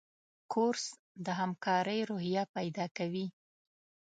[0.53, 0.85] کورس
[1.25, 3.25] د همکارۍ روحیه پیدا کوي.